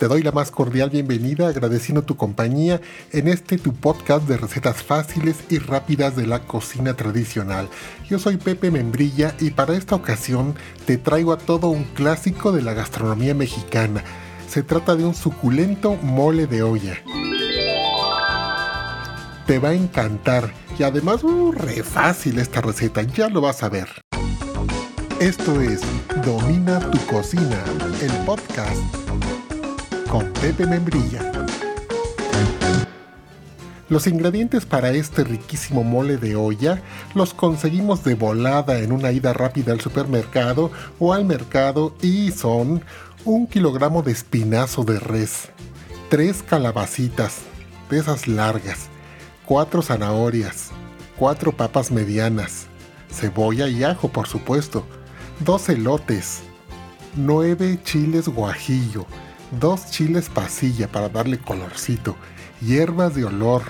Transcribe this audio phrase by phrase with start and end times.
[0.00, 2.80] Te doy la más cordial bienvenida agradeciendo tu compañía
[3.12, 7.68] en este tu podcast de recetas fáciles y rápidas de la cocina tradicional.
[8.08, 10.54] Yo soy Pepe Membrilla y para esta ocasión
[10.86, 14.02] te traigo a todo un clásico de la gastronomía mexicana.
[14.48, 16.96] Se trata de un suculento mole de olla.
[19.46, 23.68] Te va a encantar y además uh, re fácil esta receta, ya lo vas a
[23.68, 23.88] ver.
[25.20, 25.82] Esto es
[26.24, 27.62] Domina tu cocina,
[28.00, 28.80] el podcast
[30.10, 31.32] con Pepe Membrilla.
[33.88, 36.82] Los ingredientes para este riquísimo mole de olla
[37.14, 42.84] los conseguimos de volada en una ida rápida al supermercado o al mercado y son
[43.24, 45.50] un kilogramo de espinazo de res,
[46.08, 47.38] tres calabacitas,
[47.88, 48.88] de esas largas,
[49.46, 50.70] cuatro zanahorias,
[51.16, 52.66] cuatro papas medianas,
[53.12, 54.84] cebolla y ajo por supuesto,
[55.44, 56.40] dos elotes,
[57.16, 59.06] nueve chiles guajillo,
[59.58, 62.16] dos chiles pasilla para darle colorcito,
[62.60, 63.62] hierbas de olor,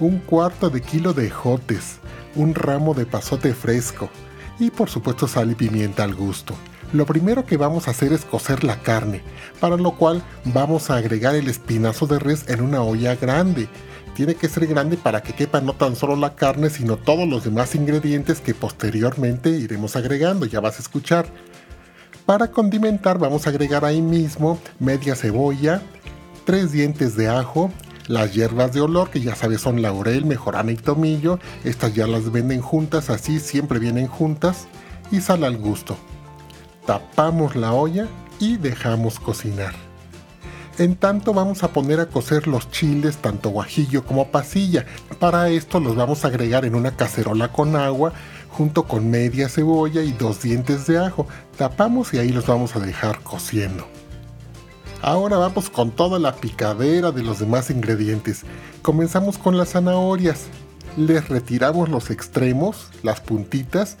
[0.00, 1.98] un cuarto de kilo de ejotes,
[2.34, 4.10] un ramo de pasote fresco
[4.58, 6.54] y por supuesto sal y pimienta al gusto.
[6.92, 9.22] Lo primero que vamos a hacer es cocer la carne,
[9.58, 13.68] para lo cual vamos a agregar el espinazo de res en una olla grande.
[14.14, 17.42] Tiene que ser grande para que quepa no tan solo la carne, sino todos los
[17.42, 21.26] demás ingredientes que posteriormente iremos agregando, ya vas a escuchar.
[22.26, 25.82] Para condimentar vamos a agregar ahí mismo media cebolla,
[26.46, 27.70] tres dientes de ajo,
[28.06, 32.32] las hierbas de olor que ya sabes son laurel, mejorana y tomillo, estas ya las
[32.32, 34.68] venden juntas, así siempre vienen juntas,
[35.10, 35.98] y sal al gusto.
[36.86, 38.08] Tapamos la olla
[38.40, 39.74] y dejamos cocinar.
[40.78, 44.86] En tanto vamos a poner a cocer los chiles, tanto guajillo como pasilla.
[45.20, 48.12] Para esto los vamos a agregar en una cacerola con agua
[48.54, 51.26] junto con media cebolla y dos dientes de ajo.
[51.58, 53.86] Tapamos y ahí los vamos a dejar cociendo.
[55.02, 58.42] Ahora vamos con toda la picadera de los demás ingredientes.
[58.80, 60.46] Comenzamos con las zanahorias.
[60.96, 63.98] Les retiramos los extremos, las puntitas,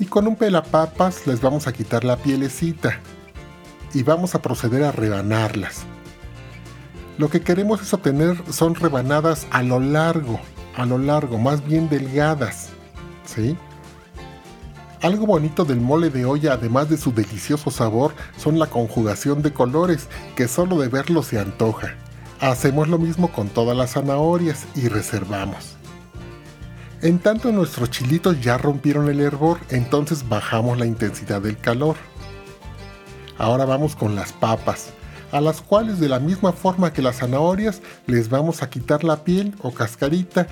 [0.00, 3.00] y con un pelapapas les vamos a quitar la pielecita.
[3.94, 5.84] Y vamos a proceder a rebanarlas.
[7.18, 10.38] Lo que queremos es obtener son rebanadas a lo largo,
[10.76, 12.70] a lo largo, más bien delgadas.
[13.24, 13.56] ¿Sí?
[15.02, 19.52] Algo bonito del mole de olla, además de su delicioso sabor, son la conjugación de
[19.52, 21.94] colores, que solo de verlo se antoja.
[22.40, 25.76] Hacemos lo mismo con todas las zanahorias y reservamos.
[27.02, 31.96] En tanto nuestros chilitos ya rompieron el hervor, entonces bajamos la intensidad del calor.
[33.36, 34.90] Ahora vamos con las papas,
[35.30, 39.24] a las cuales de la misma forma que las zanahorias les vamos a quitar la
[39.24, 40.46] piel o cascarita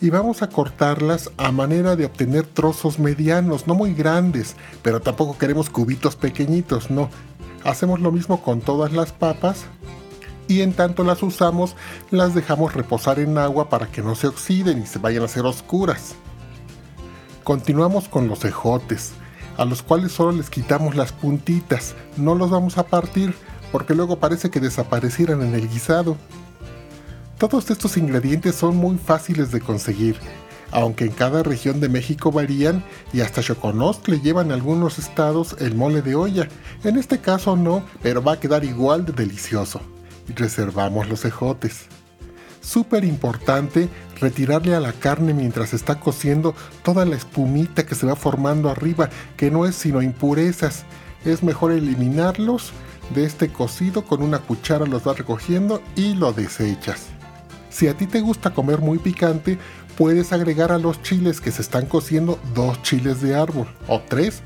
[0.00, 5.38] y vamos a cortarlas a manera de obtener trozos medianos, no muy grandes, pero tampoco
[5.38, 7.08] queremos cubitos pequeñitos, no.
[7.64, 9.64] Hacemos lo mismo con todas las papas
[10.48, 11.74] y en tanto las usamos
[12.10, 15.44] las dejamos reposar en agua para que no se oxiden y se vayan a hacer
[15.44, 16.14] oscuras.
[17.42, 19.12] Continuamos con los ejotes,
[19.56, 23.34] a los cuales solo les quitamos las puntitas, no los vamos a partir
[23.72, 26.16] porque luego parece que desaparecieran en el guisado.
[27.38, 30.16] Todos estos ingredientes son muy fáciles de conseguir,
[30.70, 32.82] aunque en cada región de México varían
[33.12, 33.42] y hasta
[34.06, 36.48] le llevan algunos estados el mole de olla.
[36.82, 39.82] En este caso no, pero va a quedar igual de delicioso.
[40.34, 41.84] Reservamos los ejotes.
[42.62, 48.16] Súper importante retirarle a la carne mientras está cociendo toda la espumita que se va
[48.16, 50.84] formando arriba, que no es sino impurezas.
[51.26, 52.72] Es mejor eliminarlos
[53.14, 57.15] de este cocido con una cuchara los vas recogiendo y lo desechas.
[57.76, 59.58] Si a ti te gusta comer muy picante,
[59.98, 64.40] puedes agregar a los chiles que se están cociendo dos chiles de árbol o tres.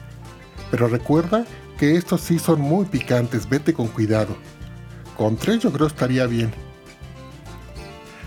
[0.73, 1.47] Pero recuerda
[1.79, 4.37] que estos sí son muy picantes, vete con cuidado.
[5.17, 6.51] Con tres yo creo estaría bien.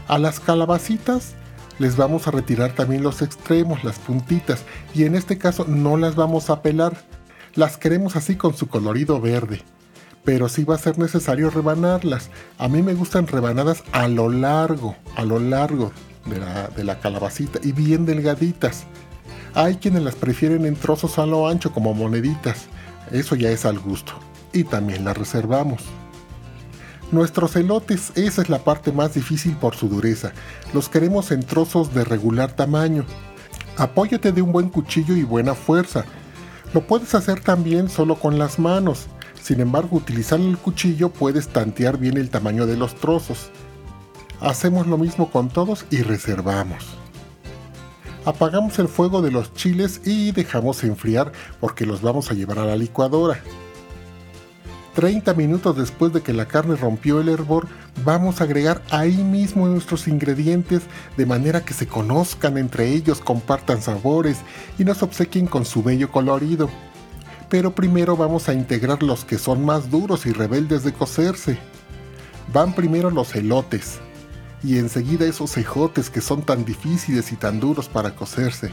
[0.07, 1.33] A las calabacitas
[1.79, 6.15] les vamos a retirar también los extremos, las puntitas, y en este caso no las
[6.15, 6.95] vamos a pelar.
[7.55, 9.63] Las queremos así con su colorido verde
[10.23, 12.30] pero sí va a ser necesario rebanarlas.
[12.57, 15.92] A mí me gustan rebanadas a lo largo, a lo largo
[16.25, 18.86] de la, de la calabacita y bien delgaditas.
[19.53, 22.68] Hay quienes las prefieren en trozos a lo ancho como moneditas.
[23.12, 24.13] Eso ya es al gusto.
[24.53, 25.83] Y también las reservamos.
[27.12, 30.31] Nuestros elotes, esa es la parte más difícil por su dureza.
[30.74, 33.06] Los queremos en trozos de regular tamaño.
[33.77, 36.06] Apóyate de un buen cuchillo y buena fuerza.
[36.74, 39.07] Lo puedes hacer también solo con las manos.
[39.44, 43.50] Sin embargo, utilizando el cuchillo puedes tantear bien el tamaño de los trozos.
[44.40, 46.86] Hacemos lo mismo con todos y reservamos.
[48.24, 52.66] Apagamos el fuego de los chiles y dejamos enfriar porque los vamos a llevar a
[52.66, 53.42] la licuadora.
[54.95, 57.68] 30 minutos después de que la carne rompió el hervor,
[58.06, 60.84] vamos a agregar ahí mismo nuestros ingredientes
[61.18, 64.38] de manera que se conozcan entre ellos, compartan sabores
[64.78, 66.69] y nos obsequien con su bello colorido.
[67.50, 71.57] Pero primero vamos a integrar los que son más duros y rebeldes de cocerse.
[72.51, 74.00] Van primero los elotes
[74.63, 78.72] y enseguida esos ejotes que son tan difíciles y tan duros para cocerse.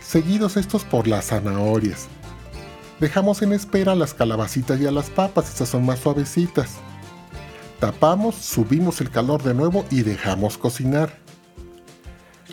[0.00, 2.08] Seguidos estos por las zanahorias
[3.00, 6.72] Dejamos en espera las calabacitas y a las papas, estas son más suavecitas.
[7.78, 11.10] Tapamos, subimos el calor de nuevo y dejamos cocinar.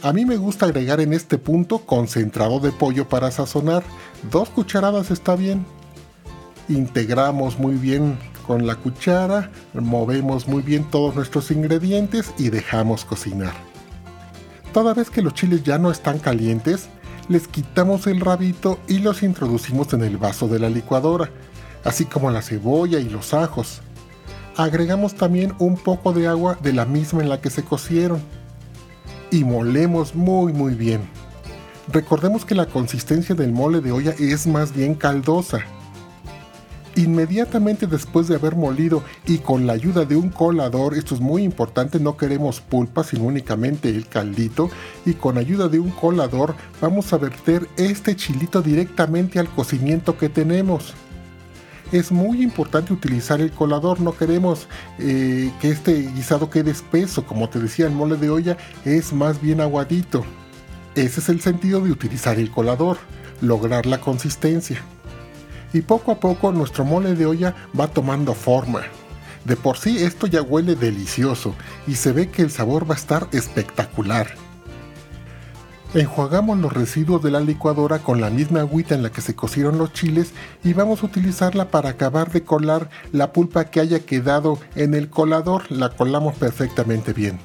[0.04, 3.84] A mí me gusta agregar en este punto concentrado de pollo para sazonar.
[4.32, 5.66] Dos cucharadas está bien.
[6.70, 13.54] Integramos muy bien con la cuchara, movemos muy bien todos nuestros ingredientes y dejamos cocinar.
[14.72, 16.88] Toda vez que los chiles ya no están calientes,
[17.28, 21.30] les quitamos el rabito y los introducimos en el vaso de la licuadora,
[21.84, 23.82] así como la cebolla y los ajos.
[24.56, 28.22] Agregamos también un poco de agua de la misma en la que se cocieron.
[29.32, 31.02] Y molemos muy muy bien.
[31.92, 35.66] Recordemos que la consistencia del mole de olla es más bien caldosa
[36.98, 41.44] Inmediatamente después de haber molido y con la ayuda de un colador, esto es muy
[41.44, 44.72] importante, no queremos pulpa sino únicamente el caldito,
[45.06, 50.28] y con ayuda de un colador vamos a verter este chilito directamente al cocimiento que
[50.28, 50.96] tenemos.
[51.92, 54.68] Es muy importante utilizar el colador, no queremos
[55.00, 59.42] eh, que este guisado quede espeso, como te decía el mole de olla es más
[59.42, 60.26] bien aguadito.
[60.96, 62.98] Ese es el sentido de utilizar el colador,
[63.42, 64.82] lograr la consistencia
[65.74, 68.82] y poco a poco nuestro mole de olla va tomando forma.
[69.46, 71.56] De por sí esto ya huele delicioso
[71.88, 74.28] y se ve que el sabor va a estar espectacular.
[75.98, 79.80] Enjuagamos los residuos de la licuadora con la misma agüita en la que se cocieron
[79.80, 80.32] los chiles
[80.64, 85.10] y vamos a utilizarla para acabar de colar la pulpa que haya quedado en el
[85.10, 87.40] colador, la colamos perfectamente bien.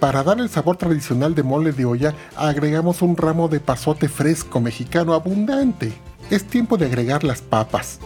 [0.00, 4.60] Para dar el sabor tradicional de mole de olla agregamos un ramo de pasote fresco
[4.60, 5.94] mexicano abundante.
[6.28, 8.00] Es tiempo de agregar las papas.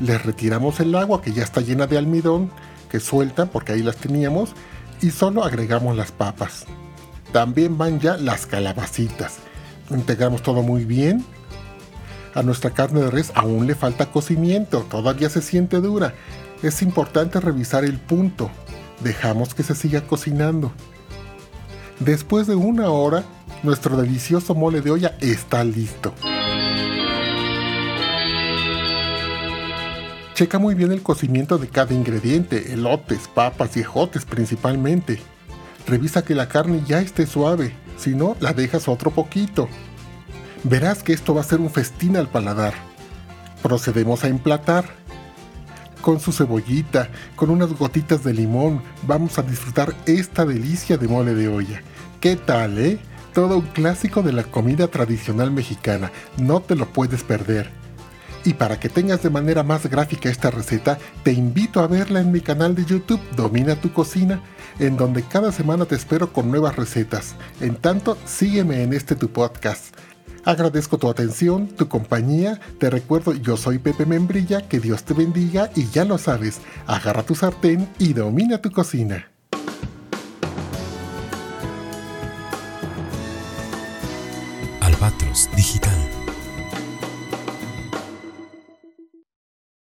[0.00, 2.50] Les retiramos el agua que ya está llena de almidón,
[2.90, 4.54] que suelta porque ahí las teníamos,
[5.02, 6.64] y solo agregamos las papas.
[7.32, 9.38] También van ya las calabacitas.
[9.90, 11.24] Integramos todo muy bien.
[12.34, 16.14] A nuestra carne de res aún le falta cocimiento, todavía se siente dura.
[16.62, 18.50] Es importante revisar el punto.
[19.02, 20.72] Dejamos que se siga cocinando.
[22.00, 23.24] Después de una hora,
[23.62, 26.14] nuestro delicioso mole de olla está listo.
[30.34, 35.20] Checa muy bien el cocimiento de cada ingrediente, elotes, papas y ejotes principalmente.
[35.90, 39.68] Revisa que la carne ya esté suave, si no, la dejas otro poquito.
[40.62, 42.74] Verás que esto va a ser un festín al paladar.
[43.60, 44.84] Procedemos a emplatar.
[46.00, 51.34] Con su cebollita, con unas gotitas de limón, vamos a disfrutar esta delicia de mole
[51.34, 51.82] de olla.
[52.20, 53.00] ¿Qué tal, eh?
[53.34, 57.79] Todo un clásico de la comida tradicional mexicana, no te lo puedes perder.
[58.44, 62.32] Y para que tengas de manera más gráfica esta receta, te invito a verla en
[62.32, 64.42] mi canal de YouTube Domina tu cocina,
[64.78, 67.34] en donde cada semana te espero con nuevas recetas.
[67.60, 69.94] En tanto, sígueme en este tu podcast.
[70.44, 72.58] Agradezco tu atención, tu compañía.
[72.78, 77.22] Te recuerdo, yo soy Pepe Membrilla, que Dios te bendiga y ya lo sabes, agarra
[77.22, 79.30] tu sartén y domina tu cocina.
[84.80, 86.09] Albatros Digital